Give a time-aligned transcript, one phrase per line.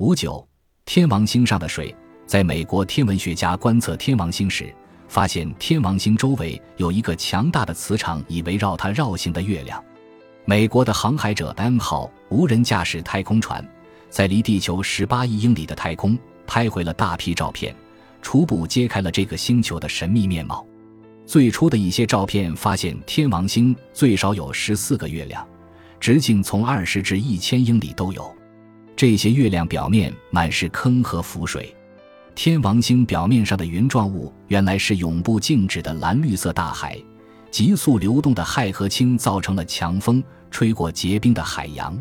[0.00, 0.48] 五九，
[0.86, 1.94] 天王星上的水。
[2.24, 4.74] 在美国天文学家观测天王星时，
[5.08, 9.84] 发现天王星周围有一个强大的磁场，以围绕它绕行的月亮。
[10.46, 13.62] 美国的航海者 M 号无人驾驶太空船，
[14.08, 17.76] 在离地球十八亿英里的太空拍回了大批照片，
[18.22, 20.66] 初步揭开了这个星球的神秘面貌。
[21.26, 25.46] 最初的一些照片发现，天王星最少有十四个月亮，
[26.00, 28.34] 直径从二十至一千英里都有。
[29.00, 31.74] 这些月亮表面满是坑和浮水。
[32.34, 36.98] 天王星表面上的云状物原来是永不静止的蓝绿色大海，
[37.50, 41.98] 急速流动的氦和氢造成了强风吹过结冰的海洋。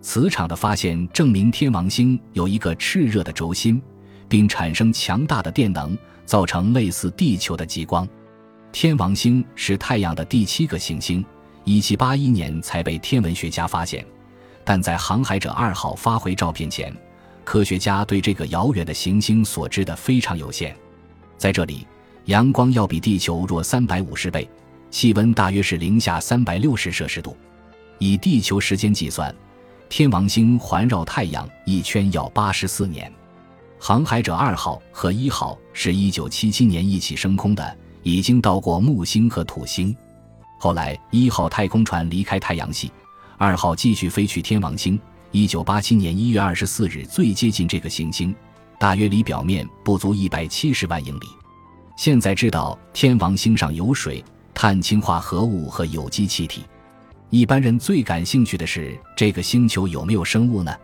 [0.00, 3.82] 磁场的发现证明天王星有一个炽热的轴心，
[4.28, 8.08] 并产生强大的电能，造成类似地球的极光。
[8.70, 11.24] 天王星是太阳的第七个行星
[11.64, 14.06] ，1781年才被天文学家发现，
[14.68, 16.94] 但在航海者二号发回照片前。
[17.42, 20.74] 科学家对这个遥远的行星所知的非常有限，
[21.38, 21.86] 在这里，
[22.26, 24.46] 阳光要比地球弱三百五十倍，
[24.90, 27.34] 气温大约是零下三百六十摄氏度。
[27.96, 29.34] 以地球时间计算，
[29.88, 33.10] 天王星环绕太阳一圈要八十四年。
[33.80, 39.96] 航海者二号和一号是一九七七年一起升空的，已经到过木星和土星。
[40.60, 42.92] 后来，一号太空船离开太阳系，
[43.40, 44.98] 二号继续飞去天王星。
[45.30, 48.34] 一九八七年一月二十四日，最接近这个行星，
[48.80, 51.26] 大约离表面不足一百七十万英里。
[51.96, 56.64] 现在知道天王星上有水、碳氢化合物和有机气体。
[57.30, 60.74] 一般人最感兴趣的是这个星球有没有生物呢？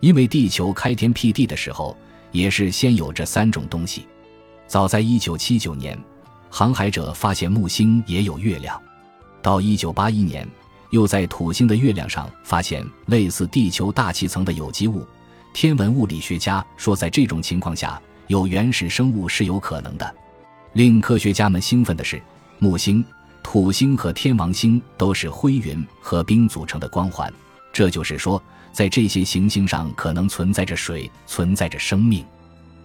[0.00, 1.96] 因为地球开天辟地的时候
[2.32, 4.04] 也是先有这三种东西。
[4.66, 5.96] 早在一九七九年，
[6.50, 8.82] 航海者发现木星也有月亮。
[9.40, 10.44] 到一九八一年。
[10.94, 15.04] 又在土星的月亮上发现类似地球大气层的有机物。
[15.52, 20.14] 天文物理学家说，在这种情况下，有原始生物是有可能的。
[20.74, 22.22] 令科学家们兴奋的是，
[22.60, 23.04] 木星、
[23.42, 27.32] 土星和天王星都是灰云和冰组成的光环。
[27.72, 28.40] 这就是说，
[28.70, 32.24] 在这些行星上可能存在着水，存在着生命。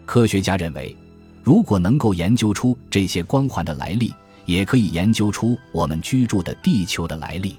[0.08, 0.97] 科学家认为，
[1.44, 4.12] 如果能够研究出这些光环的来历，
[4.46, 7.56] 也可以研究出我们居住的地球的来历。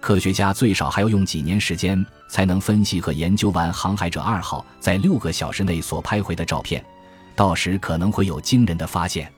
[0.00, 6.84] 科学家最少还要用几年时间才能分析和研究完航海者二号在六个小时内所拍回的照片，
[7.36, 9.30] 到时可能会有惊人的发现。